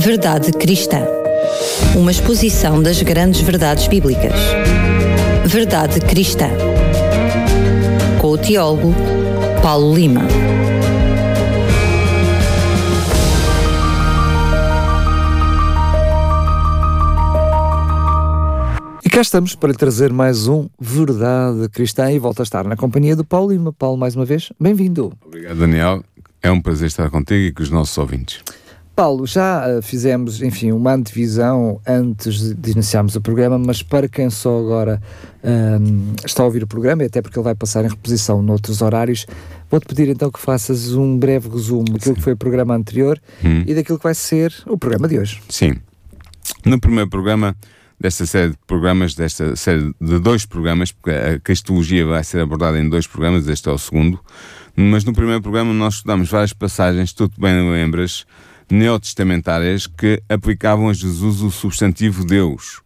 [0.00, 1.06] Verdade Cristã.
[1.94, 4.32] Uma exposição das grandes verdades bíblicas.
[5.44, 6.48] Verdade Cristã.
[8.18, 8.94] Com o teólogo
[9.62, 10.22] Paulo Lima.
[19.04, 22.74] E cá estamos para lhe trazer mais um Verdade Cristã e volta a estar na
[22.74, 23.70] companhia do Paulo Lima.
[23.70, 25.12] Paulo, mais uma vez, bem-vindo.
[25.26, 26.02] Obrigado, Daniel.
[26.42, 28.42] É um prazer estar contigo e com os nossos ouvintes.
[29.00, 34.28] Paulo, já uh, fizemos, enfim, uma antevisão antes de iniciarmos o programa, mas para quem
[34.28, 35.00] só agora
[35.42, 38.82] um, está a ouvir o programa, e até porque ele vai passar em reposição noutros
[38.82, 39.24] horários,
[39.70, 42.14] vou-te pedir então que faças um breve resumo daquilo Sim.
[42.14, 43.64] que foi o programa anterior hum.
[43.66, 45.40] e daquilo que vai ser o programa de hoje.
[45.48, 45.76] Sim.
[46.66, 47.56] No primeiro programa
[47.98, 52.78] desta série de programas, desta série de dois programas, porque a cristologia vai ser abordada
[52.78, 54.20] em dois programas, este é o segundo,
[54.76, 58.26] mas no primeiro programa nós estudamos várias passagens, tu bem lembras,
[58.70, 62.80] neotestamentárias que aplicavam a Jesus o substantivo Deus,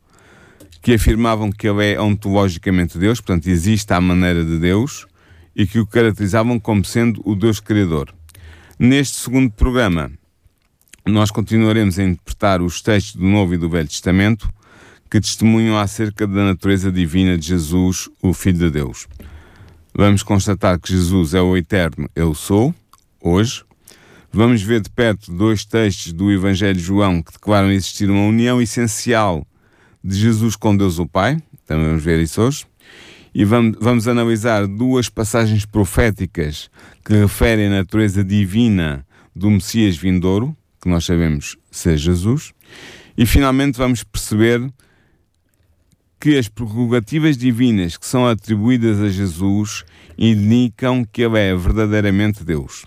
[0.81, 5.07] que afirmavam que ele é ontologicamente Deus, portanto existe à maneira de Deus,
[5.55, 8.13] e que o caracterizavam como sendo o Deus Criador.
[8.79, 10.11] Neste segundo programa,
[11.07, 14.51] nós continuaremos a interpretar os textos do Novo e do Velho Testamento,
[15.11, 19.07] que testemunham acerca da natureza divina de Jesus, o Filho de Deus.
[19.95, 22.75] Vamos constatar que Jesus é o eterno Eu Sou,
[23.21, 23.63] hoje.
[24.37, 28.61] Vamos ver de perto dois textos do Evangelho de João que declaram existir uma união
[28.61, 29.47] essencial
[30.03, 31.41] de Jesus com Deus o Pai.
[31.65, 32.67] Também vamos ver isso hoje.
[33.33, 36.69] E vamos, vamos analisar duas passagens proféticas
[37.05, 42.53] que referem a natureza divina do Messias vindouro, que nós sabemos ser Jesus.
[43.17, 44.69] E finalmente vamos perceber
[46.19, 49.85] que as prerrogativas divinas que são atribuídas a Jesus
[50.19, 52.85] indicam que ele é verdadeiramente Deus.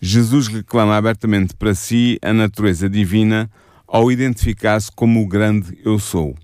[0.00, 3.50] Jesus reclama abertamente para si a natureza divina
[3.88, 6.36] ao identificar-se como o grande Eu Sou.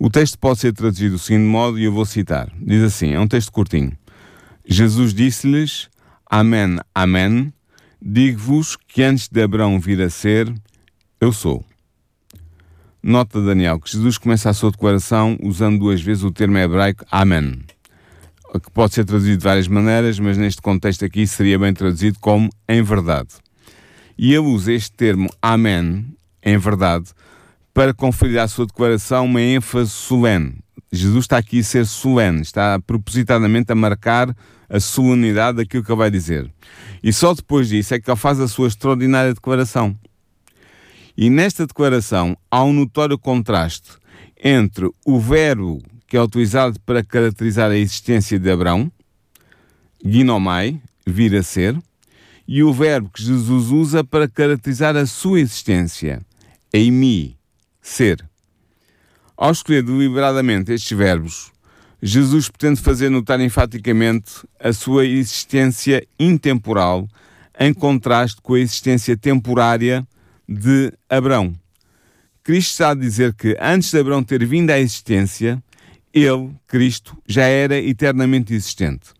[0.00, 2.50] O texto pode ser traduzido do seguinte modo e eu vou citar.
[2.58, 3.92] Diz assim, é um texto curtinho.
[4.68, 5.88] Jesus disse-lhes,
[6.30, 7.52] Amém, Amém,
[8.00, 10.52] Digo-vos que antes de Abraão vir a ser,
[11.20, 11.64] eu sou.
[13.02, 17.60] Nota Daniel que Jesus começa a sua declaração usando duas vezes o termo hebraico Amen,
[18.62, 22.48] que pode ser traduzido de várias maneiras, mas neste contexto aqui seria bem traduzido como
[22.68, 23.30] em verdade.
[24.16, 26.06] E ele usa este termo Amen,
[26.40, 27.06] em verdade,
[27.74, 30.54] para conferir à sua declaração uma ênfase solene.
[30.92, 34.34] Jesus está aqui a ser solene, está propositadamente a marcar
[34.68, 36.50] a solenidade daquilo que ele vai dizer.
[37.02, 39.96] E só depois disso é que ele faz a sua extraordinária declaração.
[41.16, 43.90] E nesta declaração há um notório contraste
[44.42, 48.90] entre o verbo que é utilizado para caracterizar a existência de Abraão,
[50.02, 51.78] ginomai, vir a ser,
[52.46, 56.22] e o verbo que Jesus usa para caracterizar a sua existência,
[56.72, 57.36] eimi,
[57.82, 58.24] ser.
[59.36, 61.52] Ao escolher deliberadamente estes verbos,
[62.00, 67.08] Jesus pretende fazer notar enfaticamente a sua existência intemporal
[67.58, 70.06] em contraste com a existência temporária
[70.48, 71.52] de Abraão,
[72.48, 75.62] Cristo está a dizer que antes de Abraão ter vindo à existência,
[76.14, 79.10] ele, Cristo, já era eternamente existente.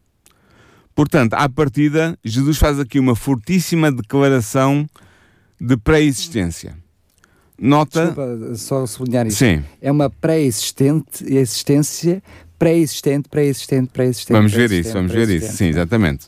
[0.95, 4.89] Portanto, à partida, Jesus faz aqui uma fortíssima declaração
[5.61, 6.75] de pré-existência.
[7.59, 8.07] Nota.
[8.07, 9.39] Desculpa, só sublinhar isso.
[9.39, 9.63] Sim.
[9.83, 12.23] É uma pré-existente, existência,
[12.59, 14.33] pré-existente, pré-existente, pré-existente.
[14.33, 15.53] Vamos ver isso, vamos ver isso.
[15.57, 16.27] Sim, exatamente.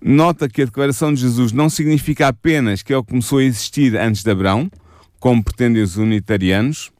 [0.00, 4.22] Nota que a declaração de Jesus não significa apenas que ele começou a existir antes
[4.22, 4.70] de Abraão,
[5.18, 6.90] como pretendem os unitarianos.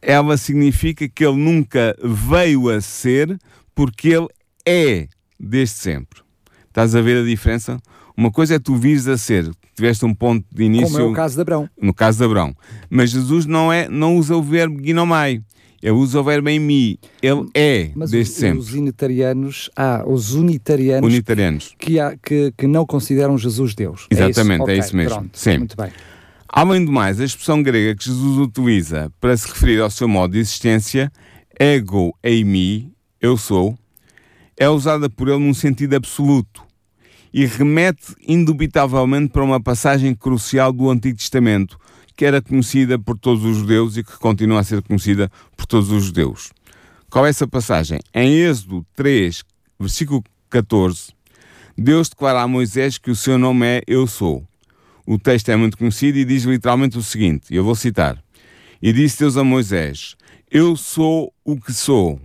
[0.00, 3.36] Ela significa que ele nunca veio a ser,
[3.74, 4.28] porque ele
[4.64, 6.20] é desde sempre.
[6.68, 7.80] Estás a ver a diferença?
[8.16, 10.92] Uma coisa é tu vires a ser, tiveste um ponto de início.
[10.92, 11.68] Como é o caso de Abrão.
[11.80, 12.54] no caso de Abraão.
[12.88, 15.42] Mas Jesus não, é, não usa o verbo ginomai.
[15.82, 16.98] Ele usa o verbo em mi.
[17.22, 18.58] Ele é Mas desde os, sempre.
[18.58, 21.74] os unitarianos, ah, os unitarianos Unitarianos.
[21.78, 24.06] que, há- que, que não consideram Jesus Deus.
[24.10, 25.14] Exatamente, é Ok, isso mesmo.
[25.18, 25.58] Pronto, Sim.
[25.58, 25.90] Muito bem.
[26.46, 30.32] Além do mais, a expressão grega que Jesus utiliza para se referir ao seu modo
[30.32, 31.10] de existência,
[31.58, 33.78] ego eimi, eu sou,
[34.58, 36.62] é usada por ele num sentido absoluto
[37.32, 41.78] e remete indubitavelmente para uma passagem crucial do Antigo Testamento,
[42.20, 45.90] que era conhecida por todos os judeus e que continua a ser conhecida por todos
[45.90, 46.52] os judeus.
[47.08, 47.98] Qual é essa passagem?
[48.12, 49.42] Em Êxodo 3,
[49.80, 51.14] versículo 14,
[51.78, 54.46] Deus declara a Moisés que o seu nome é Eu Sou.
[55.06, 58.22] O texto é muito conhecido e diz literalmente o seguinte: eu vou citar.
[58.82, 60.14] E disse Deus a Moisés:
[60.50, 62.20] Eu sou o que sou.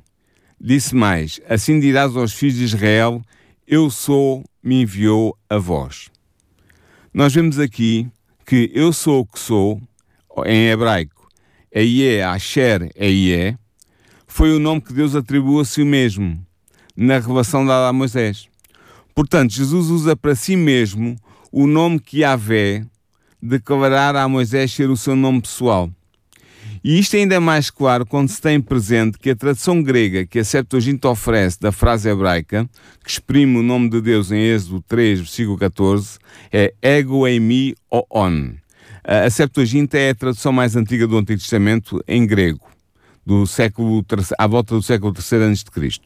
[0.59, 3.21] Disse mais: Assim dirás aos filhos de Israel:
[3.65, 6.09] Eu sou, me enviou a vós.
[7.13, 8.09] Nós vemos aqui
[8.45, 9.81] que eu sou o que sou,
[10.45, 11.27] em hebraico,
[11.71, 13.57] Eie, Asher, Eie,
[14.27, 16.45] foi o nome que Deus atribuiu a si mesmo
[16.95, 18.47] na revelação dada a Moisés.
[19.13, 21.15] Portanto, Jesus usa para si mesmo
[21.51, 22.85] o nome que Yahvé
[23.41, 25.89] declarara a Moisés ser o seu nome pessoal.
[26.87, 30.37] E isto ainda é mais claro quando se tem presente que a tradução grega que
[30.37, 32.69] a Septuaginta oferece da frase hebraica,
[33.03, 36.19] que exprime o nome de Deus em Êxodo 3, versículo 14,
[36.53, 38.53] é ego eimi on.
[39.03, 42.69] A Septuaginta é a tradução mais antiga do Antigo Testamento em grego,
[43.25, 44.05] do século
[44.37, 45.99] à volta do século III a.C.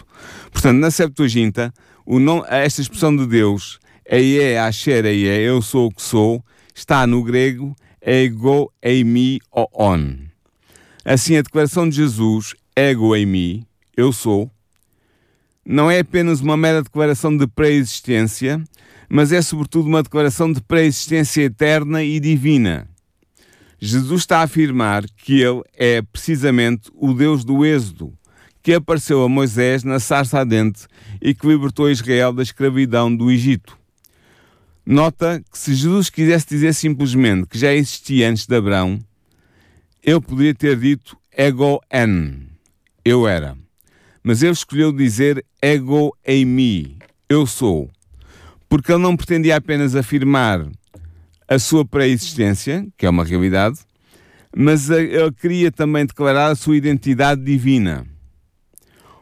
[0.49, 1.73] Portanto, na Septuaginta,
[2.05, 3.79] o nome, esta expressão de Deus,
[4.09, 6.41] Eie, Asher, Eie, eu sou o que sou,
[6.73, 10.28] está no grego ego eimi on.
[11.11, 13.65] Assim, a declaração de Jesus, ego eimi,
[13.97, 14.47] eu sou,
[15.65, 18.63] não é apenas uma mera declaração de pré-existência,
[19.09, 22.87] mas é sobretudo uma declaração de pré-existência eterna e divina.
[23.79, 28.13] Jesus está a afirmar que ele é precisamente o Deus do Êxodo,
[28.61, 30.85] que apareceu a Moisés na sarça ardente
[31.19, 33.75] e que libertou Israel da escravidão do Egito.
[34.85, 38.99] Nota que se Jesus quisesse dizer simplesmente que já existia antes de Abraão,
[40.03, 42.47] ele poderia ter dito ego en,
[43.03, 43.57] eu era.
[44.23, 46.97] Mas ele escolheu dizer ego eimi,
[47.27, 47.89] eu sou,
[48.67, 50.67] porque ele não pretendia apenas afirmar
[51.47, 53.79] a sua pré-existência, que é uma realidade,
[54.55, 58.05] mas ele queria também declarar a sua identidade divina.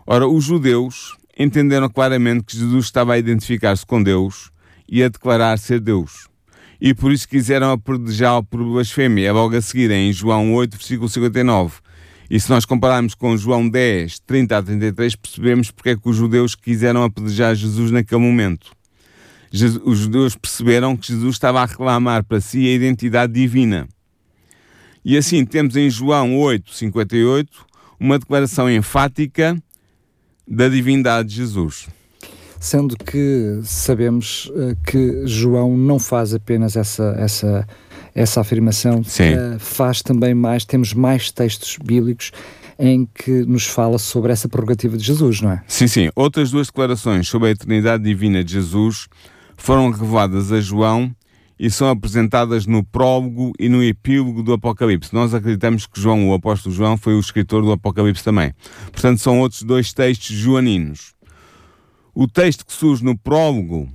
[0.05, 4.51] Ora, os judeus entenderam claramente que Jesus estava a identificar-se com Deus
[4.87, 6.26] e a declarar ser Deus.
[6.79, 9.27] E por isso quiseram apedrejá-lo por blasfémia.
[9.27, 11.75] É logo a seguir, em João 8, versículo 59.
[12.29, 16.15] E se nós compararmos com João 10, 30 a 33, percebemos porque é que os
[16.15, 18.71] judeus quiseram apedrejar Jesus naquele momento.
[19.85, 23.87] Os judeus perceberam que Jesus estava a reclamar para si a identidade divina.
[25.05, 27.65] E assim temos em João 8, 58,
[27.97, 29.57] uma declaração enfática
[30.45, 31.87] da divindade de Jesus.
[32.59, 37.67] Sendo que sabemos uh, que João não faz apenas essa, essa,
[38.15, 42.31] essa afirmação, uh, faz também mais, temos mais textos bíblicos
[42.79, 45.63] em que nos fala sobre essa prerrogativa de Jesus, não é?
[45.67, 46.09] Sim, sim.
[46.15, 49.07] Outras duas declarações sobre a eternidade divina de Jesus
[49.55, 51.11] foram reveladas a João
[51.59, 55.13] e são apresentadas no prólogo e no epílogo do Apocalipse.
[55.13, 58.53] Nós acreditamos que João, o apóstolo João, foi o escritor do Apocalipse também.
[58.91, 61.16] Portanto, são outros dois textos joaninos.
[62.19, 63.87] O texto que surge no prólogo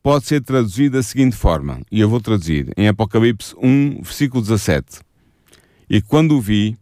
[0.00, 5.00] pode ser traduzido da seguinte forma, e eu vou traduzir, em Apocalipse 1, versículo 17.
[5.90, 6.78] E quando o vi,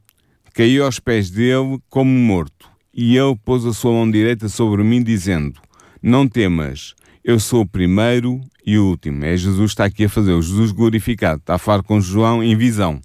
[0.53, 5.03] caí aos pés dele como morto, e ele pôs a sua mão direita sobre mim,
[5.03, 5.59] dizendo:
[6.03, 9.25] Não temas, eu sou o primeiro e o último.
[9.25, 12.45] É Jesus que está aqui a fazer, o Jesus glorificado, está a falar com João
[12.45, 13.01] em visão.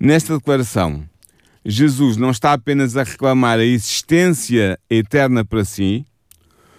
[0.00, 1.08] Nesta declaração,
[1.64, 6.04] Jesus não está apenas a reclamar a existência eterna para si,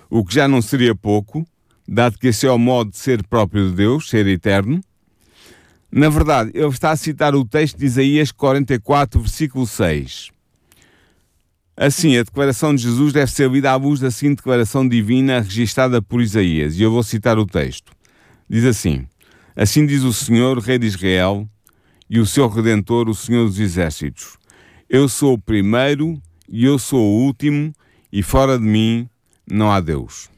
[0.09, 1.45] o que já não seria pouco,
[1.87, 4.81] dado que esse é o modo de ser próprio de Deus, ser eterno,
[5.91, 10.29] Na verdade, ele está a citar o texto de Isaías 44, versículo 6.
[11.75, 16.01] Assim, a declaração de Jesus deve ser lida à luz da seguinte declaração divina registada
[16.01, 17.91] por Isaías, e eu vou citar o texto.
[18.47, 19.07] Diz assim:
[19.55, 21.47] Assim diz o Senhor, Rei de Israel,
[22.09, 24.37] e o seu Redentor, o Senhor dos Exércitos:
[24.89, 27.73] Eu sou o primeiro e eu sou o último,
[28.11, 29.09] e fora de mim
[29.50, 30.29] não há Deus.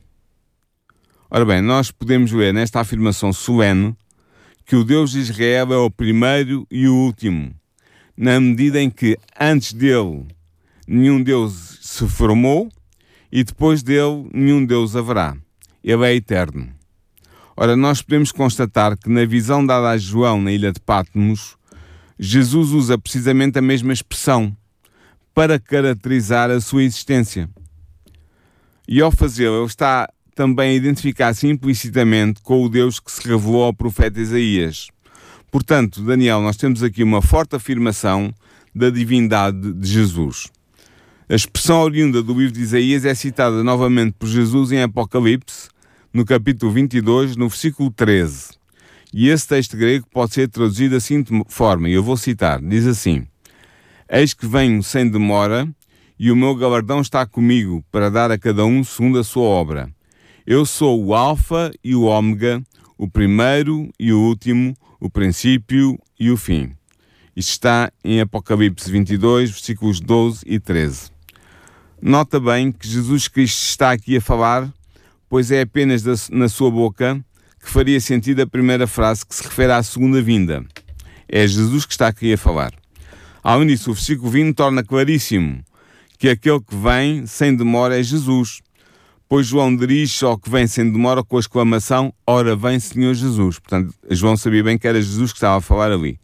[1.29, 3.95] Ora bem, nós podemos ler nesta afirmação solene
[4.65, 7.53] que o Deus de Israel é o primeiro e o último,
[8.15, 10.25] na medida em que antes dele
[10.87, 12.69] nenhum Deus se formou
[13.31, 15.35] e depois dele nenhum Deus haverá.
[15.83, 16.69] Ele é eterno.
[17.55, 21.55] Ora, nós podemos constatar que na visão dada a João na ilha de Patmos,
[22.19, 24.55] Jesus usa precisamente a mesma expressão
[25.33, 27.49] para caracterizar a sua existência.
[28.91, 33.73] E ao fazê-lo, ele está também identificar-se implicitamente com o Deus que se revelou ao
[33.73, 34.89] profeta Isaías.
[35.49, 38.33] Portanto, Daniel, nós temos aqui uma forte afirmação
[38.75, 40.47] da divindade de Jesus.
[41.29, 45.69] A expressão oriunda do livro de Isaías é citada novamente por Jesus em Apocalipse,
[46.13, 48.49] no capítulo 22, no versículo 13.
[49.13, 52.85] E esse texto grego pode ser traduzido assim de forma, e eu vou citar, diz
[52.85, 53.25] assim:
[54.09, 55.65] Eis que venho sem demora,
[56.23, 59.89] e o meu galardão está comigo, para dar a cada um segundo a sua obra.
[60.45, 62.61] Eu sou o Alfa e o Ômega,
[62.95, 66.73] o primeiro e o último, o princípio e o fim.
[67.35, 71.09] Isto está em Apocalipse 22, versículos 12 e 13.
[71.99, 74.71] Nota bem que Jesus Cristo está aqui a falar,
[75.27, 77.19] pois é apenas na sua boca
[77.59, 80.63] que faria sentido a primeira frase que se refere à segunda vinda.
[81.27, 82.73] É Jesus que está aqui a falar.
[83.43, 85.63] Além disso, o versículo 20 torna claríssimo
[86.21, 88.61] que aquele que vem sem demora é Jesus
[89.27, 93.57] Pois João dirige ao que vem sem demora com a exclamação: Ora vem Senhor Jesus.
[93.57, 96.19] Portanto, João sabia bem que era Jesus que estava a falar ali.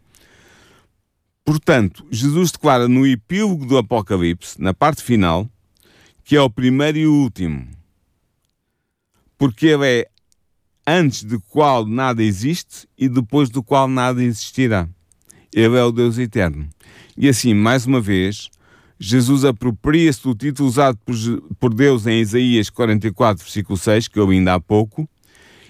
[1.46, 5.50] Portanto, Jesus declara no epílogo do Apocalipse, na parte final,
[6.26, 7.66] que é o primeiro e o último.
[9.38, 10.08] Porque ele é
[10.86, 14.86] antes do qual nada existe e depois do qual nada existirá.
[15.54, 16.68] Ele é o Deus eterno.
[17.18, 18.50] E assim, mais uma vez,
[19.00, 20.98] Jesus apropria-se do título usado
[21.60, 25.08] por, Deus em Isaías 44, versículo 6, que eu ainda há pouco,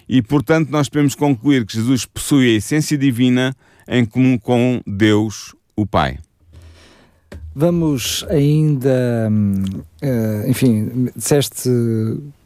[0.08, 3.54] e portanto nós podemos concluir que Jesus possui a essência divina
[3.86, 6.18] em comum com Deus, o Pai.
[7.54, 11.68] Vamos ainda, uh, enfim, disseste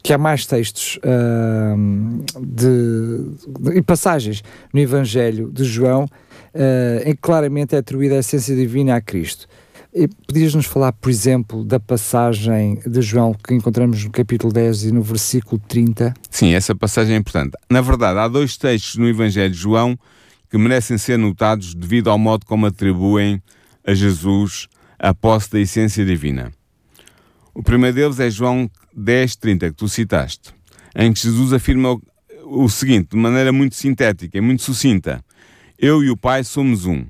[0.01, 7.21] que há mais textos uh, de, e passagens no Evangelho de João uh, em que
[7.21, 9.47] claramente é atribuída a essência divina a Cristo.
[10.27, 15.03] Podias-nos falar, por exemplo, da passagem de João que encontramos no capítulo 10 e no
[15.03, 16.15] versículo 30?
[16.31, 17.51] Sim, essa passagem é importante.
[17.69, 19.95] Na verdade, há dois textos no Evangelho de João
[20.49, 23.39] que merecem ser notados devido ao modo como atribuem
[23.85, 26.51] a Jesus a posse da essência divina.
[27.53, 30.55] O primeiro deles é João 10, 30, que tu citaste,
[30.95, 31.99] em que Jesus afirma
[32.45, 35.23] o seguinte, de maneira muito sintética e muito sucinta:
[35.77, 37.05] Eu e o Pai somos um.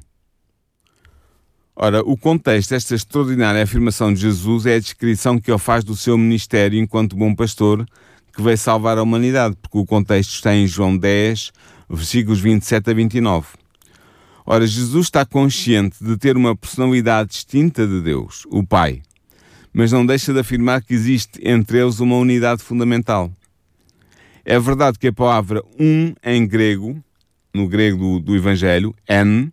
[1.75, 5.95] Ora, o contexto desta extraordinária afirmação de Jesus é a descrição que ele faz do
[5.95, 7.85] seu ministério enquanto bom pastor
[8.35, 11.51] que veio salvar a humanidade, porque o contexto está em João 10,
[11.89, 13.47] versículos 27 a 29.
[14.45, 19.01] Ora, Jesus está consciente de ter uma personalidade distinta de Deus, o Pai,
[19.71, 23.31] mas não deixa de afirmar que existe entre eles uma unidade fundamental.
[24.43, 27.01] É verdade que a palavra um em grego,
[27.53, 29.51] no grego do, do Evangelho, en,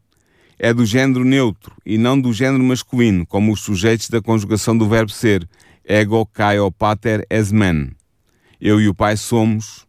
[0.62, 4.86] é do género neutro e não do género masculino, como os sujeitos da conjugação do
[4.86, 5.48] verbo ser,
[5.82, 7.92] ego, kai, pater, es men.
[8.60, 9.86] Eu e o pai somos,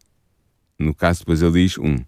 [0.78, 1.98] no caso depois ele diz, um.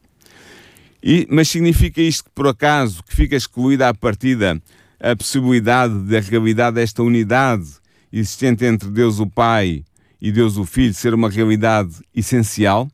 [1.02, 4.58] E, mas significa isto que por acaso que fica excluída à partida
[4.98, 7.66] a possibilidade da realidade desta unidade
[8.10, 9.84] existente entre Deus o Pai
[10.18, 12.88] e Deus o Filho ser uma realidade essencial?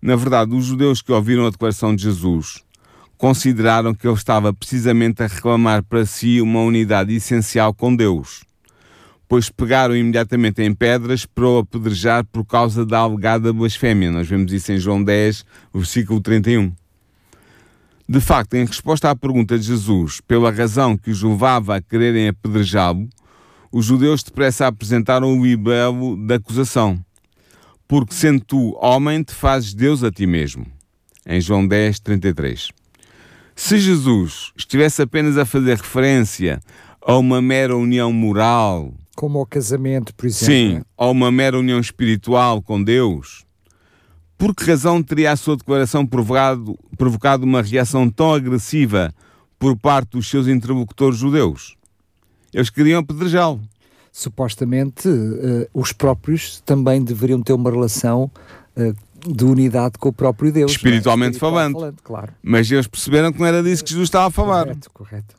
[0.00, 2.64] Na verdade, os judeus que ouviram a declaração de Jesus
[3.16, 8.44] consideraram que ele estava precisamente a reclamar para si uma unidade essencial com Deus,
[9.28, 14.10] pois pegaram imediatamente em pedras para o apedrejar por causa da alegada blasfémia.
[14.10, 15.44] Nós vemos isso em João 10,
[15.74, 16.72] versículo 31.
[18.08, 22.28] De facto, em resposta à pergunta de Jesus pela razão que os levava a quererem
[22.28, 23.08] apedrejá-lo,
[23.72, 26.98] os judeus depressa apresentaram o libelo da acusação.
[27.88, 30.66] Porque sendo tu homem, te fazes Deus a ti mesmo.
[31.26, 32.75] Em João 10, 33.
[33.56, 36.60] Se Jesus estivesse apenas a fazer referência
[37.00, 41.80] a uma mera união moral, como o casamento, por exemplo, sim, a uma mera união
[41.80, 43.46] espiritual com Deus,
[44.38, 49.14] Por que razão teria a sua declaração provocado, provocado uma reação tão agressiva
[49.58, 51.74] por parte dos seus interlocutores judeus?
[52.52, 53.60] Eles queriam apedrejá-lo.
[54.12, 58.30] Supostamente, uh, os próprios também deveriam ter uma relação
[58.76, 58.94] uh,
[59.26, 60.72] de unidade com o próprio Deus.
[60.72, 61.40] Espiritualmente, é?
[61.40, 61.74] falando.
[61.74, 62.32] falando claro.
[62.42, 64.66] Mas eles perceberam que não era disso que Jesus estava a falar.
[64.66, 65.34] Correto, correto.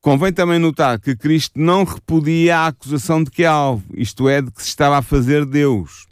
[0.00, 4.42] Convém também notar que Cristo não repudia a acusação de que é alvo, isto é,
[4.42, 6.08] de que se estava a fazer Deus.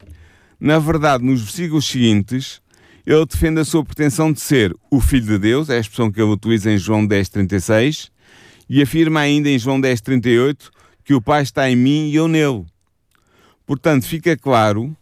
[0.60, 2.62] Na verdade, nos versículos seguintes,
[3.04, 6.20] ele defende a sua pretensão de ser o Filho de Deus, é a expressão que
[6.20, 8.10] ele utiliza em João 10,36,
[8.68, 10.70] e afirma ainda em João 10,38
[11.04, 12.64] que o Pai está em mim e eu nele.
[13.66, 14.96] Portanto, fica claro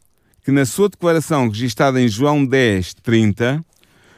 [0.49, 3.62] que na sua declaração registrada em João 10,30,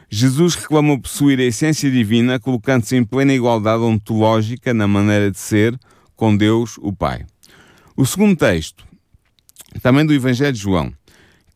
[0.08, 5.76] Jesus reclamou possuir a essência divina, colocando-se em plena igualdade ontológica na maneira de ser
[6.14, 7.26] com Deus, o Pai.
[7.96, 8.86] O segundo texto,
[9.82, 10.92] também do Evangelho de João,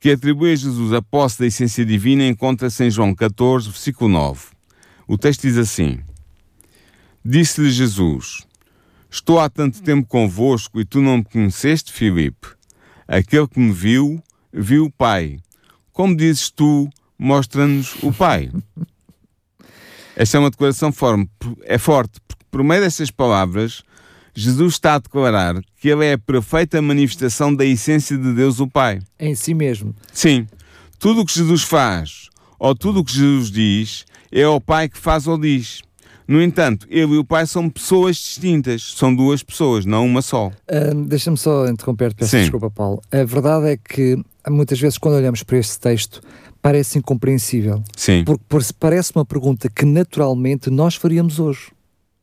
[0.00, 4.40] que atribui a Jesus a posse da essência divina, encontra-se em João 14, versículo 9.
[5.06, 6.00] O texto diz assim:
[7.24, 8.44] Disse-lhe Jesus:
[9.08, 12.48] Estou há tanto tempo convosco e tu não me conheceste, Filipe.
[13.06, 14.20] Aquele que me viu,
[14.54, 15.38] viu o Pai.
[15.92, 18.50] Como dizes tu, mostra-nos o Pai.
[20.16, 21.28] Esta é uma declaração forte,
[21.64, 23.82] é forte, porque por meio destas palavras,
[24.32, 28.68] Jesus está a declarar que Ele é a perfeita manifestação da essência de Deus, o
[28.68, 29.00] Pai.
[29.18, 29.94] Em si mesmo.
[30.12, 30.46] Sim.
[31.00, 34.98] Tudo o que Jesus faz, ou tudo o que Jesus diz, é o Pai que
[34.98, 35.82] faz ou diz.
[36.26, 40.48] No entanto, ele e o pai são pessoas distintas, são duas pessoas, não uma só.
[40.48, 42.40] Uh, Deixa-me só interromper, peço Sim.
[42.42, 43.02] desculpa, Paulo.
[43.12, 46.20] A verdade é que muitas vezes, quando olhamos para este texto,
[46.62, 47.82] parece incompreensível.
[47.94, 48.24] Sim.
[48.24, 51.73] Porque parece uma pergunta que naturalmente nós faríamos hoje.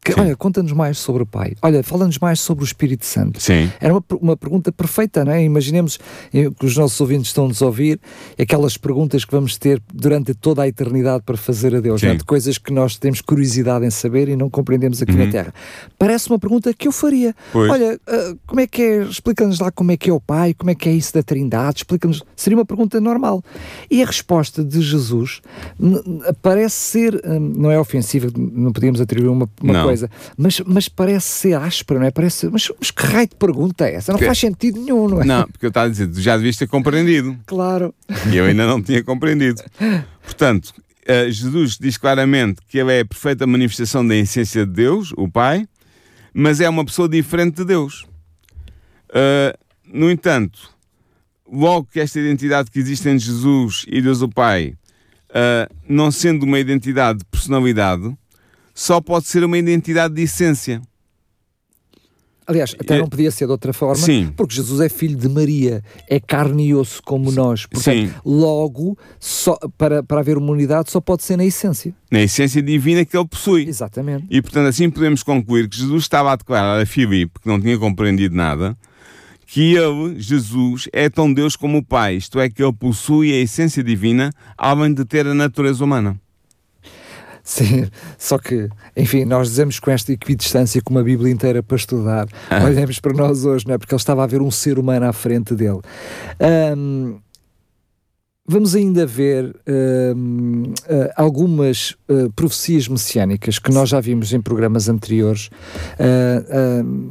[0.03, 1.53] Que, olha, conta-nos mais sobre o Pai.
[1.61, 3.39] Olha, fala-nos mais sobre o Espírito Santo.
[3.39, 3.71] Sim.
[3.79, 5.43] Era uma, uma pergunta perfeita, não é?
[5.43, 5.99] Imaginemos
[6.33, 7.99] eh, que os nossos ouvintes estão-nos a ouvir,
[8.39, 12.15] aquelas perguntas que vamos ter durante toda a eternidade para fazer a Deus, é?
[12.15, 15.25] de coisas que nós temos curiosidade em saber e não compreendemos aqui uhum.
[15.25, 15.53] na Terra.
[15.99, 17.35] Parece uma pergunta que eu faria.
[17.53, 17.69] Pois.
[17.69, 19.03] Olha, uh, como é que é?
[19.03, 21.77] Explica-nos lá como é que é o Pai, como é que é isso da Trindade,
[21.77, 22.23] explica-nos.
[22.35, 23.43] Seria uma pergunta normal.
[23.89, 25.41] E a resposta de Jesus
[26.41, 29.90] parece ser, um, não é ofensiva, não podíamos atribuir uma, uma coisa,
[30.37, 32.11] mas, mas parece ser áspera, não é?
[32.11, 34.11] Parece, mas, mas que raio de pergunta é essa?
[34.11, 35.25] Não faz sentido nenhum, não é?
[35.25, 37.37] Não, porque eu estava a dizer, tu já devias ter compreendido.
[37.45, 37.93] Claro.
[38.31, 39.61] E eu ainda não tinha compreendido.
[40.23, 40.73] Portanto,
[41.07, 45.29] uh, Jesus diz claramente que ele é a perfeita manifestação da essência de Deus, o
[45.29, 45.67] Pai,
[46.33, 48.05] mas é uma pessoa diferente de Deus.
[49.09, 50.69] Uh, no entanto,
[51.51, 54.73] logo que esta identidade que existe entre Jesus e Deus o Pai,
[55.29, 58.15] uh, não sendo uma identidade de personalidade,
[58.73, 60.81] só pode ser uma identidade de essência.
[62.47, 64.33] Aliás, até não podia ser de outra forma, Sim.
[64.35, 67.65] porque Jesus é filho de Maria, é carne e osso como nós.
[67.65, 68.13] Portanto, Sim.
[68.25, 71.93] logo, só, para, para haver uma unidade, só pode ser na essência.
[72.09, 73.67] Na essência divina que ele possui.
[73.67, 74.25] Exatamente.
[74.29, 77.77] E, portanto, assim podemos concluir que Jesus estava a declarar a Filipe, que não tinha
[77.77, 78.75] compreendido nada,
[79.45, 83.37] que ele, Jesus, é tão Deus como o Pai, isto é, que ele possui a
[83.37, 86.19] essência divina, além de ter a natureza humana.
[87.51, 92.25] Sim, só que, enfim, nós dizemos com esta equidistância, com uma Bíblia inteira para estudar,
[92.49, 92.63] ah.
[92.63, 93.77] olhamos para nós hoje, não é?
[93.77, 95.81] Porque ele estava a ver um ser humano à frente dele.
[96.77, 97.19] Um,
[98.51, 100.75] Vamos ainda ver uh, uh,
[101.15, 105.49] algumas uh, profecias messiânicas que nós já vimos em programas anteriores.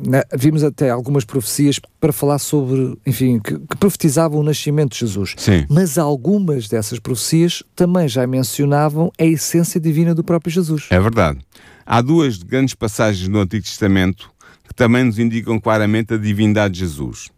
[0.07, 4.99] Né, vimos até algumas profecias para falar sobre, enfim, que, que, profetizavam o nascimento de
[4.99, 5.35] Jesus.
[5.39, 5.65] Sim.
[5.71, 10.89] Mas algumas dessas profecias também já mencionavam a essência divina do próprio Jesus.
[10.91, 11.39] É verdade.
[11.87, 14.31] Há duas grandes passagens no Antigo Testamento
[14.69, 17.31] que também nos indicam claramente a divindade de Jesus.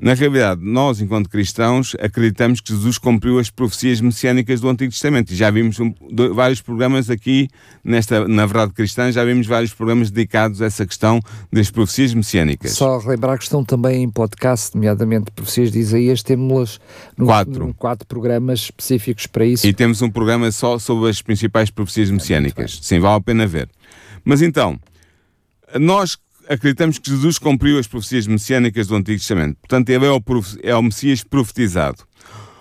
[0.00, 5.32] Na realidade, nós, enquanto cristãos, acreditamos que Jesus cumpriu as profecias messiânicas do Antigo Testamento.
[5.32, 7.48] E já vimos um, do, vários programas aqui,
[7.82, 11.20] nesta, na verdade cristã, já vimos vários programas dedicados a essa questão
[11.52, 12.72] das profecias messiânicas.
[12.72, 16.80] Só relembrar que estão também em podcast, nomeadamente profecias de Isaías, temos
[17.16, 17.66] no, quatro.
[17.66, 19.66] No, quatro programas específicos para isso.
[19.66, 22.78] E temos um programa só sobre as principais profecias messiânicas.
[22.82, 23.68] Sim, vale a pena ver.
[24.24, 24.78] Mas então,
[25.78, 26.16] nós
[26.48, 29.58] acreditamos que Jesus cumpriu as profecias messiânicas do Antigo Testamento.
[29.60, 30.22] Portanto, ele é o,
[30.62, 32.02] é o Messias profetizado.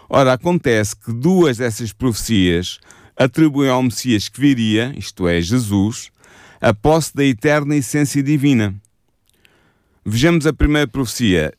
[0.09, 2.79] Ora, acontece que duas dessas profecias
[3.15, 6.09] atribuem ao Messias que viria, isto é, Jesus,
[6.59, 8.75] a posse da eterna essência divina.
[10.05, 11.53] Vejamos a primeira profecia,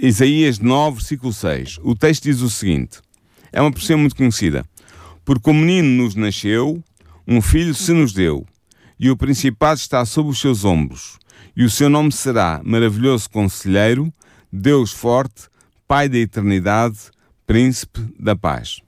[0.00, 1.78] Isaías 9, versículo 6.
[1.82, 3.00] O texto diz o seguinte:
[3.52, 4.64] é uma profecia muito conhecida.
[5.24, 6.82] Porque o menino nos nasceu,
[7.28, 8.44] um filho se nos deu,
[8.98, 11.21] e o principado está sobre os seus ombros
[11.54, 14.12] e o seu nome será Maravilhoso Conselheiro,
[14.50, 15.48] Deus Forte,
[15.86, 16.98] Pai da Eternidade,
[17.46, 18.80] príncipe da paz.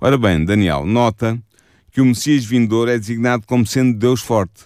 [0.00, 1.38] Ora bem, Daniel, nota
[1.90, 4.64] que o Messias vindouro é designado como sendo Deus forte.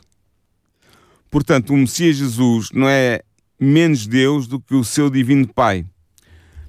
[1.30, 3.22] Portanto, o Messias Jesus não é
[3.58, 5.84] menos Deus do que o seu divino Pai.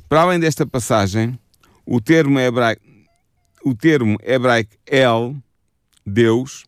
[0.07, 1.37] Para além desta passagem,
[1.85, 2.81] o termo hebraico,
[3.63, 5.35] o termo hebraico El,
[6.05, 6.65] Deus,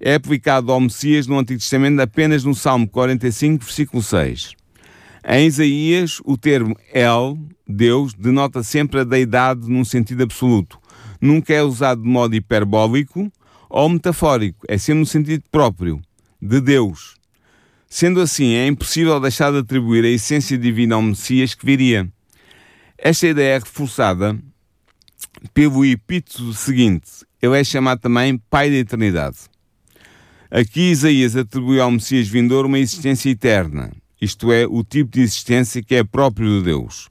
[0.00, 4.54] é aplicado ao Messias no Antigo Testamento apenas no Salmo 45, versículo 6.
[5.26, 10.78] Em Isaías, o termo El, Deus, denota sempre a deidade num sentido absoluto.
[11.20, 13.30] Nunca é usado de modo hiperbólico
[13.68, 16.00] ou metafórico, é sempre no sentido próprio,
[16.40, 17.16] de Deus.
[17.88, 22.08] Sendo assim, é impossível deixar de atribuir a essência divina ao Messias que viria.
[22.96, 24.38] Esta ideia é reforçada
[25.52, 27.26] pelo epíteto seguinte.
[27.40, 29.38] Ele é chamado também Pai da Eternidade.
[30.50, 35.82] Aqui Isaías atribui ao Messias vindouro uma existência eterna, isto é, o tipo de existência
[35.82, 37.10] que é próprio de Deus.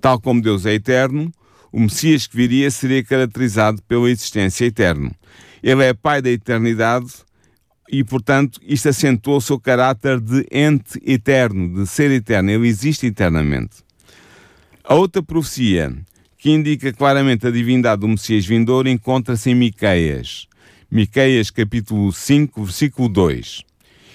[0.00, 1.30] Tal como Deus é eterno,
[1.70, 5.10] o Messias que viria seria caracterizado pela existência eterna.
[5.62, 7.12] Ele é Pai da eternidade
[7.90, 12.50] e, portanto, isto acentuou o seu caráter de ente eterno, de ser eterno.
[12.50, 13.84] Ele existe eternamente.
[14.82, 15.94] A outra profecia
[16.38, 20.48] que indica claramente a divindade do Messias vindouro encontra-se em Miqueias.
[20.90, 23.62] Miqueias capítulo 5, versículo 2.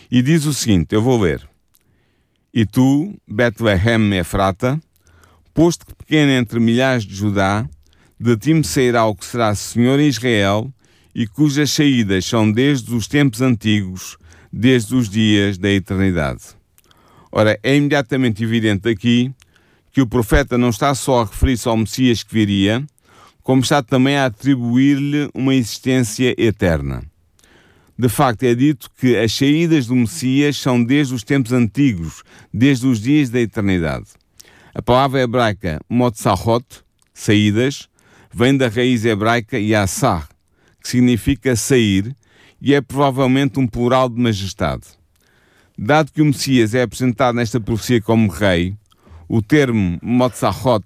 [0.09, 1.47] E diz o seguinte, eu vou ler.
[2.51, 4.81] E tu, Betlehem Efrata,
[5.53, 7.69] posto que pequeno entre milhares de Judá,
[8.19, 10.73] de ti me sairá o que será Senhor em Israel,
[11.13, 14.17] e cujas saídas são desde os tempos antigos,
[14.51, 16.41] desde os dias da eternidade.
[17.31, 19.31] Ora, é imediatamente evidente aqui
[19.91, 22.83] que o profeta não está só a referir-se ao Messias que viria,
[23.43, 27.03] como está também a atribuir-lhe uma existência eterna.
[27.99, 32.87] De facto, é dito que as saídas do Messias são desde os tempos antigos, desde
[32.87, 34.07] os dias da eternidade.
[34.73, 36.65] A palavra hebraica motzahot,
[37.13, 37.87] saídas,
[38.33, 40.27] vem da raiz hebraica yassar,
[40.81, 42.15] que significa sair,
[42.59, 44.87] e é provavelmente um plural de majestade.
[45.77, 48.75] Dado que o Messias é apresentado nesta profecia como rei,
[49.27, 50.83] o termo motzahot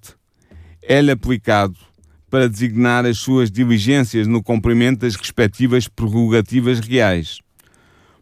[0.81, 1.86] é-lhe aplicado
[2.29, 7.39] para designar as suas diligências no cumprimento das respectivas prerrogativas reais.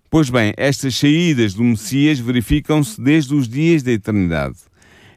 [0.10, 4.58] Pois bem, estas saídas do Messias verificam-se desde os dias da eternidade.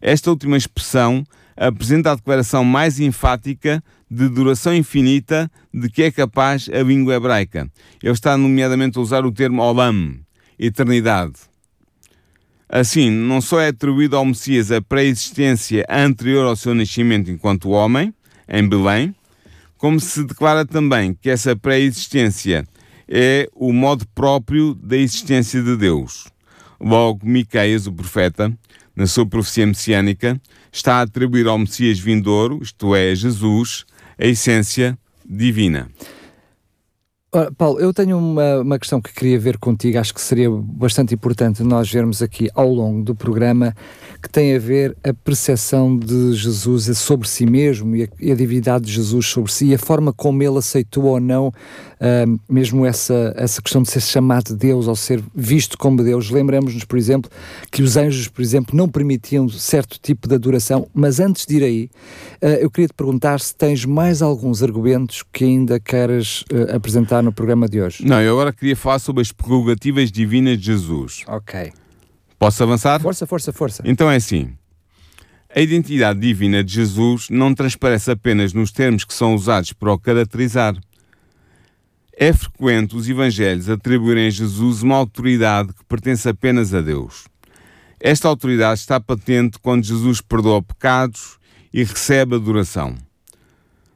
[0.01, 1.25] Esta última expressão
[1.57, 7.71] apresenta a declaração mais enfática de duração infinita de que é capaz a língua hebraica.
[8.03, 10.19] Ele está, nomeadamente, a usar o termo olam,
[10.59, 11.35] eternidade.
[12.69, 18.13] Assim, não só é atribuído ao Messias a pré-existência anterior ao seu nascimento enquanto homem,
[18.49, 19.15] em Belém,
[19.77, 22.67] como se declara também que essa pré-existência
[23.09, 26.27] é o modo próprio da existência de Deus.
[26.81, 28.53] Logo, Miqueias, o profeta,
[28.95, 30.41] na sua profecia messiânica,
[30.73, 33.85] está a atribuir ao Messias vindouro, isto é, Jesus,
[34.19, 35.89] a essência divina.
[37.39, 41.15] Ora, Paulo, eu tenho uma, uma questão que queria ver contigo, acho que seria bastante
[41.15, 43.77] importante nós vermos aqui ao longo do programa,
[44.21, 48.35] que tem a ver a percepção de Jesus sobre si mesmo e a, e a
[48.35, 51.53] divindade de Jesus sobre si e a forma como ele aceitou ou não
[52.01, 56.31] uh, mesmo essa, essa questão de ser chamado de Deus ou ser visto como Deus.
[56.31, 57.31] Lembramos-nos, por exemplo,
[57.71, 61.65] que os anjos, por exemplo, não permitiam certo tipo de adoração, mas antes de ir
[61.65, 61.91] aí,
[62.43, 67.23] uh, eu queria te perguntar se tens mais alguns argumentos que ainda queres uh, apresentar
[67.23, 68.05] no programa de hoje.
[68.05, 71.25] Não, eu agora queria falar sobre as prerrogativas divinas de Jesus.
[71.27, 71.73] Ok.
[72.39, 73.01] Posso avançar?
[73.01, 73.83] Força, força, força.
[73.85, 74.53] Então é assim.
[75.55, 79.99] A identidade divina de Jesus não transparece apenas nos termos que são usados para o
[79.99, 80.77] caracterizar.
[82.21, 87.29] É frequente os evangelhos atribuírem a Jesus uma autoridade que pertence apenas a Deus.
[88.01, 91.39] Esta autoridade está patente quando Jesus perdoa pecados
[91.73, 92.97] e recebe adoração.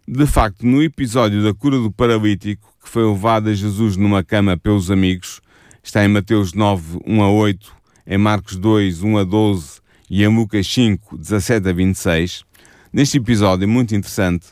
[0.07, 4.57] De facto, no episódio da cura do paralítico, que foi levado a Jesus numa cama
[4.57, 5.41] pelos amigos,
[5.83, 7.73] está em Mateus 9, 1 a 8,
[8.07, 12.45] em Marcos 2, 1 a 12 e em Lucas 5, 17 a 26,
[12.93, 14.47] neste episódio muito interessante,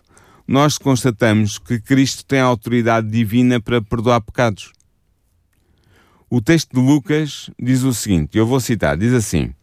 [0.50, 4.72] nós constatamos que Cristo tem autoridade divina para perdoar pecados.
[6.28, 9.54] O texto de Lucas diz o seguinte, eu vou citar, diz assim,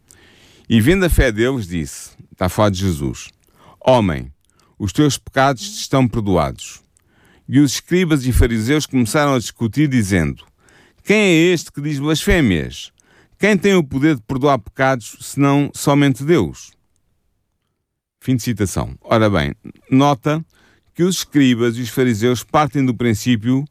[0.70, 3.28] E vendo a fé deles, disse, está a falar de Jesus,
[3.82, 4.32] Homem,
[4.80, 6.82] os teus pecados estão perdoados.
[7.50, 10.46] E os escribas e fariseus começaram a discutir, dizendo,
[11.04, 12.94] Quem é este que diz blasfémias?
[13.38, 16.72] Quem tem o poder de perdoar pecados senão somente Deus?
[18.22, 18.98] Fim de citação.
[19.02, 19.54] Ora bem,
[19.92, 20.46] nota
[20.98, 23.64] que os escribas e os fariseus partem do princípio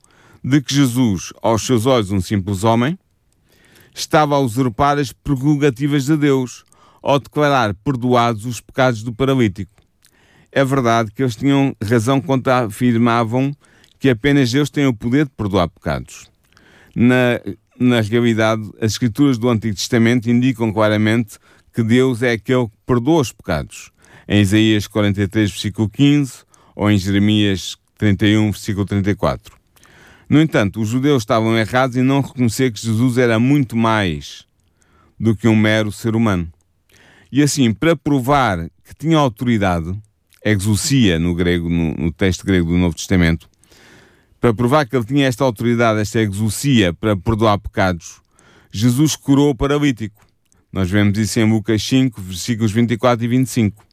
[0.45, 2.97] de que Jesus, aos seus olhos um simples homem,
[3.93, 6.65] estava a usurpar as prerrogativas de Deus
[7.03, 9.73] ao declarar perdoados os pecados do paralítico.
[10.53, 13.53] é verdade que eles tinham razão quando afirmavam
[13.99, 16.31] que apenas Deus tem o poder de perdoar pecados.
[16.95, 17.41] Na,
[17.77, 21.39] na realidade, as escrituras do Antigo Testamento indicam claramente
[21.75, 23.91] que Deus é aquele que perdoa os pecados.
[24.29, 26.46] Em Isaías 43, versículo 15,
[26.77, 29.57] ou em Jeremias 31, versículo 34.
[30.29, 34.45] No entanto, os judeus estavam errados em não reconhecer que Jesus era muito mais
[35.19, 36.53] do que um mero ser humano.
[37.33, 39.97] E assim, para provar que tinha autoridade,
[40.45, 43.49] exousia no grego, no, no texto grego do Novo Testamento,
[44.41, 48.21] para provar que ele tinha esta autoridade, esta exousia para perdoar pecados,
[48.71, 50.25] Jesus curou o paralítico.
[50.73, 53.86] Nós vemos isso em Lucas 5, versículos 24 e 25.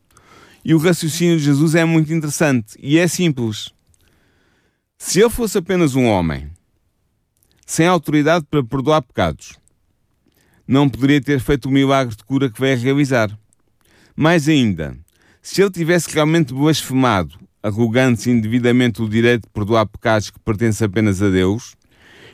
[0.65, 3.71] E o raciocínio de Jesus é muito interessante e é simples.
[4.97, 6.49] Se ele fosse apenas um homem,
[7.65, 9.57] sem autoridade para perdoar pecados,
[10.67, 13.37] não poderia ter feito o milagre de cura que vai realizar.
[14.15, 14.97] Mais ainda,
[15.41, 21.21] se ele tivesse realmente blasfemado, arrogando-se indevidamente o direito de perdoar pecados que pertencem apenas
[21.21, 21.75] a Deus,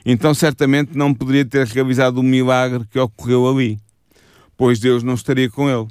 [0.06, 3.80] então certamente não poderia ter realizado o milagre que ocorreu ali,
[4.56, 5.88] pois Deus não estaria com ele.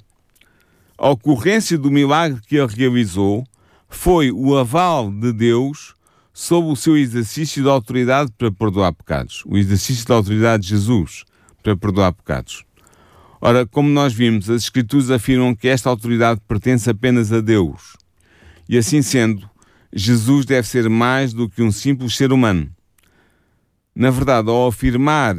[1.01, 3.47] A ocorrência do milagre que ele realizou
[3.89, 5.95] foi o aval de Deus
[6.33, 11.25] sob o seu exercício de autoridade para perdoar pecados, o exercício da autoridade de Jesus
[11.63, 12.65] para perdoar pecados.
[13.41, 17.97] Ora, como nós vimos, as Escrituras afirmam que esta autoridade pertence apenas a Deus.
[18.69, 19.49] E assim sendo,
[19.93, 22.69] Jesus deve ser mais do que um simples ser humano.
[23.95, 25.37] Na verdade, ao afirmar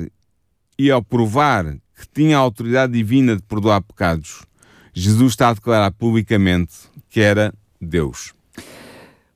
[0.77, 4.47] e ao provar que tinha a autoridade divina de perdoar pecados,
[4.93, 6.73] Jesus está a declarar publicamente
[7.09, 8.33] que era Deus.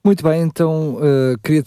[0.06, 1.64] Muito bem, então uh, queria,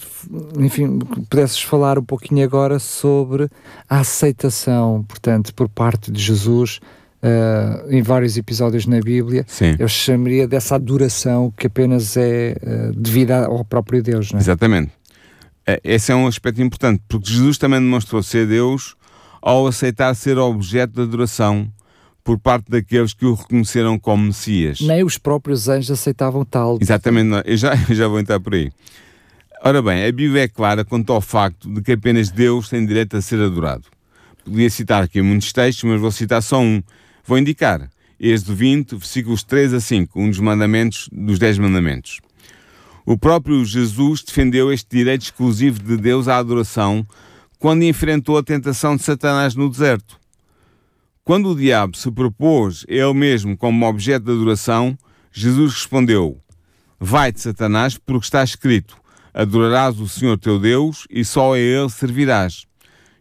[0.59, 3.49] enfim, que pudesses falar um pouquinho agora sobre
[3.89, 6.81] a aceitação, portanto, por parte de Jesus
[7.23, 9.43] uh, em vários episódios na Bíblia.
[9.49, 9.75] Sim.
[9.79, 14.43] Eu chamaria dessa adoração que apenas é uh, devida ao próprio Deus, não é?
[14.43, 14.93] Exatamente.
[15.83, 18.95] Esse é um aspecto importante, porque Jesus também demonstrou ser Deus
[19.43, 21.73] ao aceitar ser objeto de adoração
[22.27, 24.81] por parte daqueles que o reconheceram como Messias.
[24.81, 26.77] Nem os próprios anjos aceitavam tal.
[26.81, 27.41] Exatamente, não.
[27.45, 28.73] Eu, já, eu já vou entrar por aí.
[29.63, 33.17] Ora bem, a Bíblia é clara quanto ao facto de que apenas Deus tem direito
[33.17, 33.85] a ser adorado.
[34.45, 36.83] Podia citar aqui muitos textos, mas vou citar só um.
[37.25, 37.89] Vou indicar.
[38.19, 42.21] Êxodo 20, versículos 3 a 5, um dos mandamentos, dos 10 mandamentos.
[43.05, 47.07] O próprio Jesus defendeu este direito exclusivo de Deus à adoração
[47.57, 50.26] quando enfrentou a tentação de Satanás no deserto.
[51.27, 54.97] Quando o diabo se propôs ele mesmo como objeto de adoração,
[55.33, 56.41] Jesus respondeu:
[57.01, 58.97] Vai-te, Satanás, porque está escrito:
[59.35, 62.65] Adorarás o Senhor teu Deus e só a ele servirás.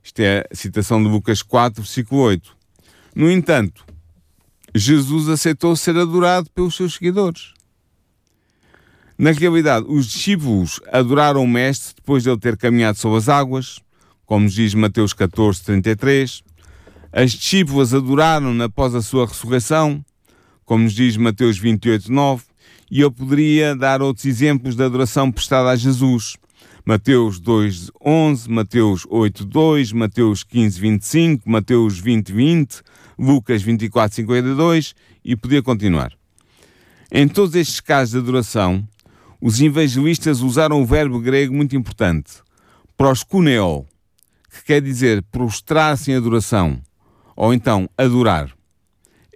[0.04, 2.56] Isto é a citação de Lucas 4, versículo 8.
[3.16, 3.84] No entanto,
[4.76, 7.56] Jesus aceitou ser adorado pelos seus seguidores.
[9.18, 13.80] Na realidade, os discípulos adoraram o Mestre depois de ele ter caminhado sobre as águas,
[14.28, 16.44] como diz Mateus 14, 33.
[17.18, 20.04] As discípulas adoraram-no após a sua ressurreição,
[20.66, 22.44] como nos diz Mateus 28, 9,
[22.92, 26.36] e eu poderia dar outros exemplos de adoração prestada a Jesus.
[26.84, 32.82] Mateus 2, 11, Mateus 8, 2, Mateus 15, 25, Mateus 20, 20,
[33.18, 36.12] Lucas 24, 52 e podia continuar.
[37.10, 38.86] Em todos estes casos de adoração,
[39.40, 42.34] os evangelistas usaram o verbo grego muito importante,
[42.98, 43.86] proskuneo,
[44.52, 46.82] que quer dizer prostrar-se em adoração
[47.36, 48.52] ou então adorar.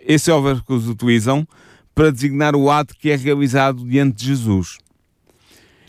[0.01, 1.47] Esse é o verbo que eles utilizam
[1.93, 4.77] para designar o ato que é realizado diante de Jesus.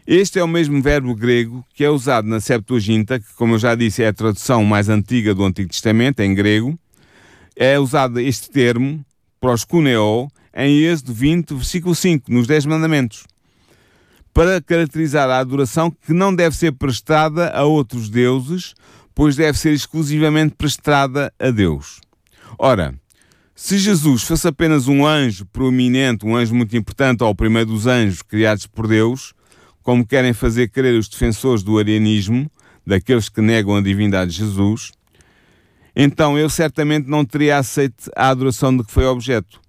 [0.06, 3.76] Este é o mesmo verbo grego que é usado na Septuaginta, que, como eu já
[3.76, 6.76] disse, é a tradução mais antiga do Antigo Testamento, em grego.
[7.54, 9.04] É usado este termo,
[9.40, 13.24] proskuneo, em Êxodo 20, versículo 5, nos Dez Mandamentos,
[14.34, 18.74] para caracterizar a adoração que não deve ser prestada a outros deuses,
[19.20, 22.00] pois deve ser exclusivamente prestada a Deus.
[22.58, 22.94] Ora,
[23.54, 27.86] se Jesus fosse apenas um anjo proeminente, um anjo muito importante, ou o primeiro dos
[27.86, 29.34] anjos criados por Deus,
[29.82, 32.50] como querem fazer crer os defensores do arianismo,
[32.86, 34.90] daqueles que negam a divindade de Jesus,
[35.94, 39.60] então ele certamente não teria aceito a adoração de que foi objeto.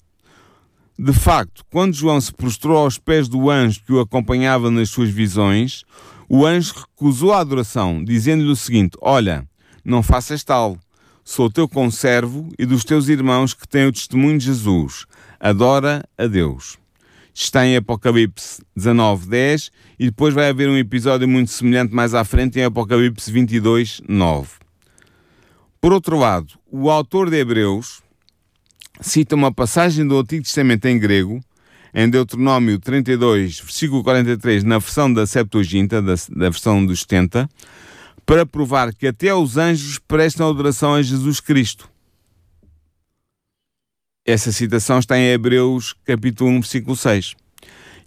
[0.98, 5.10] De facto, quando João se prostrou aos pés do anjo que o acompanhava nas suas
[5.10, 5.84] visões,
[6.34, 9.46] o anjo recusou a adoração, dizendo-lhe o seguinte: Olha,
[9.84, 10.80] não faças tal.
[11.26, 15.06] Sou teu conservo e dos teus irmãos que têm o testemunho de Jesus.
[15.38, 16.78] Adora a Deus.
[17.34, 22.24] Está em Apocalipse 19, 10 e depois vai haver um episódio muito semelhante mais à
[22.24, 24.52] frente em Apocalipse 22, 9.
[25.82, 28.02] Por outro lado, o autor de Hebreus
[29.02, 31.41] cita uma passagem do Antigo Testamento em grego
[31.93, 37.49] em Deuteronômio 32, versículo 43, na versão da Septuaginta, da, da versão dos 70,
[38.25, 41.89] para provar que até os anjos prestam adoração a Jesus Cristo.
[44.25, 47.36] Essa citação está em Hebreus capítulo 1, versículo 6.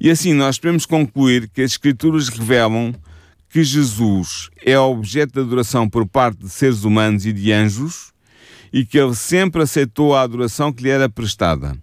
[0.00, 2.94] E assim nós podemos concluir que as Escrituras revelam
[3.48, 8.12] que Jesus é objeto de adoração por parte de seres humanos e de anjos
[8.72, 11.76] e que ele sempre aceitou a adoração que lhe era prestada.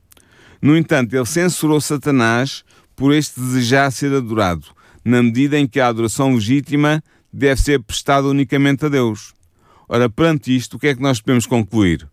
[0.62, 2.63] No entanto, ele censurou Satanás
[2.95, 4.67] por este desejar ser adorado,
[5.04, 9.34] na medida em que a adoração legítima deve ser prestada unicamente a Deus.
[9.89, 12.08] Ora, perante isto, o que é que nós podemos concluir?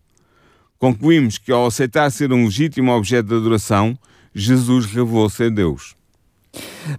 [0.79, 3.97] Concluímos que, ao aceitar ser um legítimo objeto de adoração,
[4.33, 5.98] Jesus revelou ser Deus.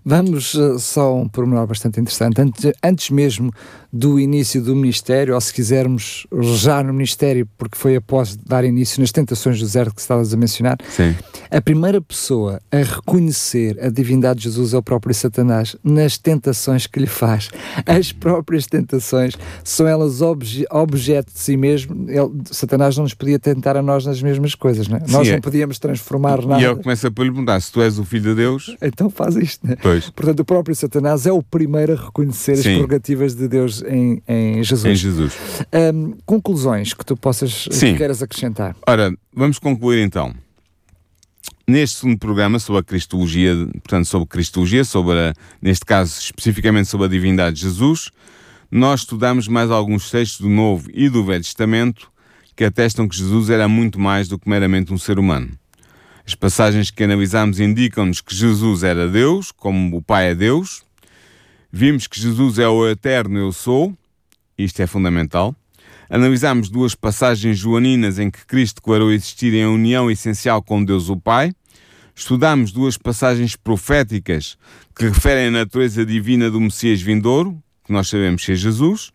[0.04, 2.40] Vamos uh, só um pormenor bastante interessante.
[2.40, 3.52] Antes, antes mesmo
[3.92, 9.00] do início do ministério, ou se quisermos já no ministério, porque foi após dar início
[9.00, 11.14] nas tentações do deserto que estavas a mencionar, Sim.
[11.50, 16.86] a primeira pessoa a reconhecer a divindade de Jesus é o próprio Satanás nas tentações
[16.86, 17.50] que lhe faz.
[17.84, 19.34] As próprias tentações
[19.64, 22.08] são elas obje objeto de si mesmo.
[22.08, 25.00] Ele, Satanás não nos podia tentar a nós nas mesmas coisas, não é?
[25.00, 25.32] Sim, nós é.
[25.32, 26.62] não podíamos transformar nada.
[26.62, 28.76] E ele começa por lhe perguntar se tu és o filho de Deus.
[28.80, 29.76] Então faz isto, né?
[29.80, 30.10] Pois.
[30.10, 32.74] Portanto, o próprio Satanás é o primeiro a reconhecer as Sim.
[32.74, 34.86] prerrogativas de Deus em, em Jesus.
[34.86, 35.32] Em Jesus.
[35.72, 37.92] Ahm, conclusões que tu possas Sim.
[37.92, 38.76] que queiras acrescentar.
[38.86, 40.34] Ora, vamos concluir então.
[41.66, 47.06] Neste segundo programa sobre a Cristologia, portanto, sobre Cristologia, sobre a, neste caso especificamente sobre
[47.06, 48.10] a divindade de Jesus,
[48.70, 52.10] nós estudamos mais alguns textos do Novo e do Velho Testamento
[52.56, 55.50] que atestam que Jesus era muito mais do que meramente um ser humano.
[56.30, 60.84] As passagens que analisamos indicam-nos que Jesus era Deus, como o Pai é Deus.
[61.72, 63.92] Vimos que Jesus é o eterno Eu Sou,
[64.56, 65.56] isto é fundamental.
[66.08, 71.16] Analisámos duas passagens joaninas em que Cristo declarou existir em união essencial com Deus o
[71.16, 71.52] Pai.
[72.14, 74.56] Estudámos duas passagens proféticas
[74.94, 79.12] que referem a natureza divina do Messias vindouro, que nós sabemos ser Jesus.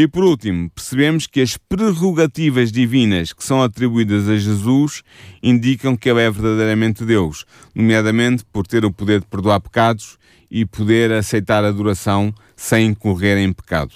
[0.00, 5.02] E por último, percebemos que as prerrogativas divinas que são atribuídas a Jesus
[5.42, 10.16] indicam que ele é verdadeiramente Deus, nomeadamente por ter o poder de perdoar pecados
[10.48, 13.92] e poder aceitar a adoração sem incorrer em pecado.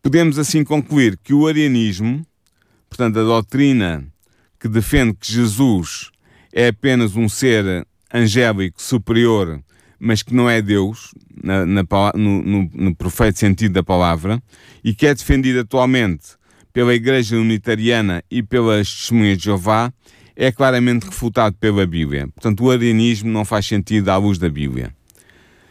[0.00, 2.24] Podemos assim concluir que o arianismo,
[2.88, 4.06] portanto, a doutrina
[4.60, 6.12] que defende que Jesus
[6.52, 9.60] é apenas um ser angélico superior,
[9.98, 14.42] mas que não é Deus, na, na no, no, no perfeito sentido da palavra,
[14.82, 16.36] e que é defendido atualmente
[16.72, 19.92] pela Igreja Unitariana e pelas Testemunhas de Jeová,
[20.36, 22.28] é claramente refutado pela Bíblia.
[22.28, 24.94] Portanto, o arianismo não faz sentido à luz da Bíblia.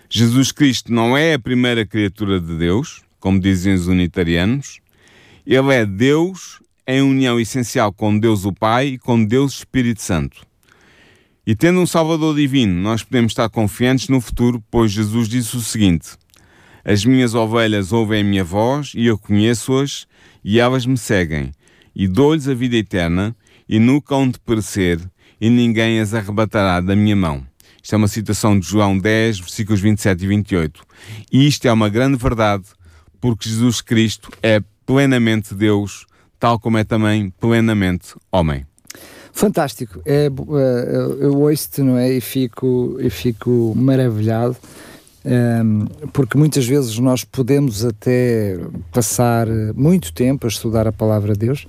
[0.10, 4.80] Jesus Cristo não é a primeira criatura de Deus, como dizem os unitarianos.
[5.46, 10.47] Ele é Deus em união essencial com Deus o Pai e com Deus Espírito Santo.
[11.48, 15.62] E tendo um Salvador divino, nós podemos estar confiantes no futuro, pois Jesus disse o
[15.62, 16.10] seguinte:
[16.84, 20.06] As minhas ovelhas ouvem a minha voz e eu conheço-as
[20.44, 21.54] e elas me seguem,
[21.96, 23.34] e dou-lhes a vida eterna
[23.68, 25.00] e nunca hão de perecer,
[25.40, 27.48] e ninguém as arrebatará da minha mão.
[27.82, 30.84] Isto é uma citação de João 10, versículos 27 e 28.
[31.32, 32.66] E isto é uma grande verdade,
[33.22, 36.06] porque Jesus Cristo é plenamente Deus,
[36.38, 38.66] tal como é também plenamente homem.
[39.38, 40.02] Fantástico.
[40.04, 42.12] É, eh, eu ouço-te, não é?
[42.12, 44.58] E fico, e fico maravilhado.
[45.24, 48.58] ehm, porque muitas vezes nós podemos até
[48.92, 49.46] passar
[49.76, 51.68] muito tempo a estudar a palavra de Deus,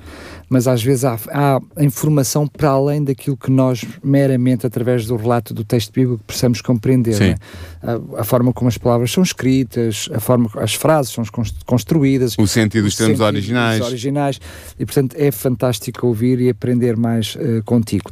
[0.49, 5.53] mas às vezes há, há informação para além daquilo que nós meramente através do relato
[5.53, 7.15] do texto bíblico precisamos compreender.
[7.15, 7.35] Sim.
[7.83, 7.97] não é?
[8.17, 12.35] A, a forma como as palavras são escritas, a forma as frases são cons- construídas,
[12.39, 13.81] O sentido dos termos originais.
[13.83, 14.41] originais.
[14.79, 18.11] E, portanto, é fantástico ouvir e aprender mais eh, contigo.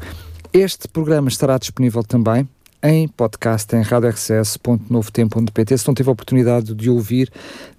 [0.52, 2.48] Este programa estará disponível também
[2.82, 7.30] em podcast em radiorcs.novotempo.pt se não teve a oportunidade de ouvir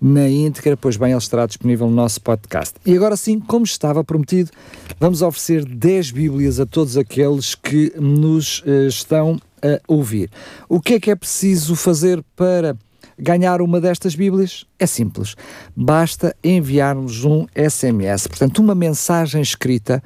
[0.01, 2.75] na íntegra, pois bem, ele estará disponível no nosso podcast.
[2.85, 4.51] E agora sim, como estava prometido,
[4.99, 10.29] vamos oferecer 10 Bíblias a todos aqueles que nos eh, estão a ouvir.
[10.69, 12.75] O que é que é preciso fazer para
[13.17, 14.65] ganhar uma destas Bíblias?
[14.77, 15.35] É simples.
[15.75, 20.03] Basta enviar-nos um SMS, portanto, uma mensagem escrita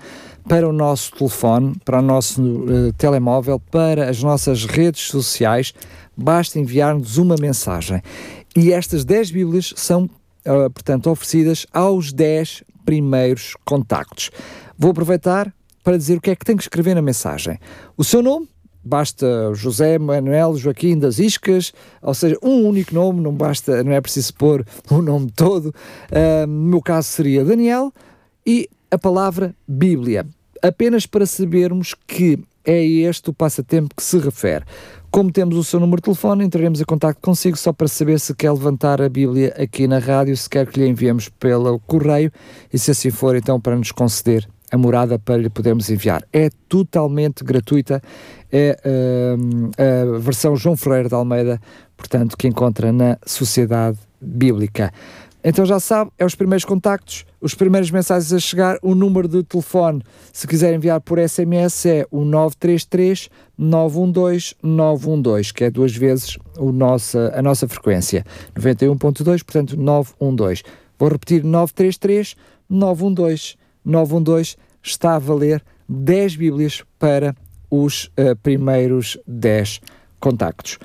[0.48, 5.74] para o nosso telefone, para o nosso eh, telemóvel, para as nossas redes sociais.
[6.16, 8.02] Basta enviar-nos uma mensagem.
[8.56, 10.10] E estas 10 Bíblias são,
[10.46, 14.32] ah, portanto, oferecidas aos 10 primeiros contactos.
[14.78, 15.54] Vou aproveitar
[15.84, 17.60] para dizer o que é que tem que escrever na mensagem.
[17.98, 18.48] O seu nome,
[18.84, 24.02] basta José Manuel Joaquim das Iscas, ou seja, um único nome, não basta, não é
[24.02, 25.74] preciso pôr o nome todo.
[26.12, 27.94] Ah, no meu caso seria Daniel
[28.46, 30.26] e a palavra Bíblia.
[30.62, 34.64] apenas para sabermos que é este o passatempo que se refere.
[35.10, 38.36] Como temos o seu número de telefone, entraremos em contato consigo só para saber se
[38.36, 42.32] quer levantar a Bíblia aqui na rádio, se quer que lhe enviemos pelo correio
[42.72, 46.24] e se assim for, então para nos conceder a morada para lhe podermos enviar.
[46.32, 48.02] É totalmente gratuita,
[48.52, 51.62] é uh, a versão João Ferreira de Almeida,
[51.98, 54.92] portanto, que encontra na Sociedade Bíblica.
[55.44, 59.44] Então já sabe, é os primeiros contactos, os primeiros mensagens a chegar, o número de
[59.44, 66.38] telefone, se quiser enviar por SMS, é o 933 912 912, que é duas vezes
[66.60, 68.24] o nossa, a nossa frequência,
[68.56, 70.64] 91.2, portanto 912.
[71.00, 72.36] Vou repetir, 933
[72.70, 77.36] 912 912 está a valer 10 Bíblias para
[77.70, 79.82] os uh, primeiros 10
[80.20, 80.78] contactos.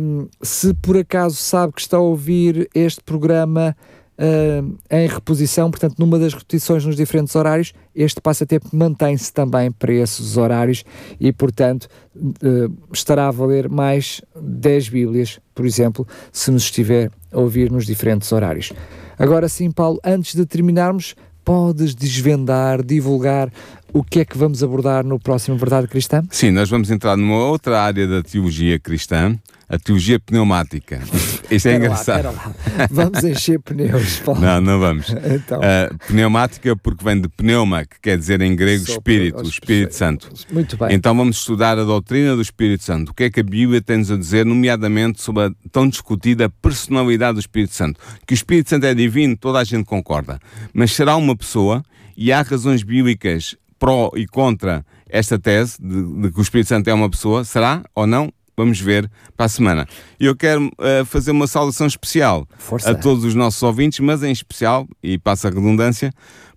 [0.00, 3.76] Um, se por acaso sabe que está a ouvir este programa
[4.18, 9.92] uh, em reposição, portanto, numa das repetições nos diferentes horários, este passatempo mantém-se também para
[9.92, 10.84] esses horários
[11.18, 17.40] e, portanto, uh, estará a valer mais 10 Bíblias, por exemplo, se nos estiver a
[17.40, 18.72] ouvir nos diferentes horários.
[19.18, 21.14] Agora sim, Paulo, antes de terminarmos,
[21.44, 23.52] podes desvendar, divulgar
[23.94, 26.20] o que é que vamos abordar no próximo Verdade Cristã?
[26.28, 29.38] Sim, nós vamos entrar numa outra área da teologia cristã,
[29.68, 31.00] a teologia pneumática.
[31.48, 32.24] Isto é engraçado.
[32.24, 32.54] Lá, lá.
[32.90, 34.40] Vamos encher pneus, Paulo.
[34.40, 35.06] Não, não vamos.
[35.24, 35.60] Então.
[35.60, 40.28] Uh, pneumática porque vem de pneuma, que quer dizer em grego espírito, o Espírito Santo.
[40.50, 40.88] Muito bem.
[40.92, 43.10] Então vamos estudar a doutrina do Espírito Santo.
[43.10, 47.34] O que é que a Bíblia tem-nos a dizer, nomeadamente sobre a tão discutida personalidade
[47.34, 48.00] do Espírito Santo?
[48.26, 50.40] Que o Espírito Santo é divino, toda a gente concorda.
[50.72, 51.84] Mas será uma pessoa
[52.16, 56.88] e há razões bíblicas pró e contra esta tese de, de, que o Espírito Santo
[56.88, 58.32] é uma pessoa, será ou não?
[58.56, 59.86] Vamos ver para a semana.
[60.18, 62.92] Eu quero uh, fazer uma saudação especial Força.
[62.92, 66.10] a todos os nossos ouvintes, mas em especial, e passa a redundância,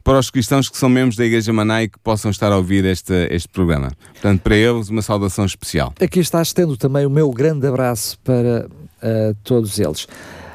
[0.06, 2.86] para os cristãos que são membros da Igreja Maná e que possam estar a ouvir
[2.86, 3.92] este, este programa.
[4.14, 5.94] Portanto, para eles, uma saudação especial.
[6.00, 10.08] Aqui está estendo também o meu grande abraço para uh, todos eles.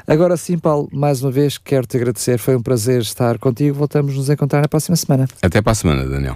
[0.07, 3.77] Agora sim, Paulo, mais uma vez quero te agradecer, foi um prazer estar contigo.
[3.77, 5.27] Voltamos nos encontrar na próxima semana.
[5.39, 6.35] Até para a semana, Daniel.